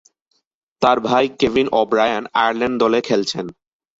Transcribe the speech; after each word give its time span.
তার 0.81 0.97
ভাই 1.07 1.25
Kevin 1.39 1.67
O'Brien 1.73 2.23
Ireland 2.33 2.75
দলে 2.83 2.99
খেলছেন। 3.01 3.45